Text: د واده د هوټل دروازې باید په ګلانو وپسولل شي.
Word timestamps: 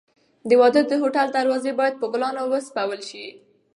د 0.49 0.51
واده 0.61 0.81
د 0.87 0.93
هوټل 1.01 1.27
دروازې 1.37 1.71
باید 1.79 1.95
په 2.01 2.05
ګلانو 2.13 2.41
وپسولل 2.45 3.01
شي. 3.09 3.25